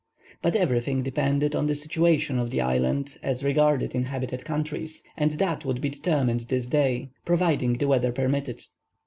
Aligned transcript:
But 0.41 0.55
everything 0.55 1.03
depended 1.03 1.55
on 1.55 1.67
the 1.67 1.75
situation 1.75 2.39
of 2.39 2.49
the 2.49 2.59
island 2.59 3.19
as 3.21 3.43
regarded 3.43 3.93
inhabited 3.93 4.43
countries, 4.43 5.03
and 5.15 5.33
that 5.33 5.63
would 5.63 5.79
be 5.79 5.89
determined 5.89 6.47
this 6.49 6.65
day, 6.65 7.11
providing 7.23 7.73
the 7.73 7.87
weather 7.87 8.11
permitted. 8.11 8.63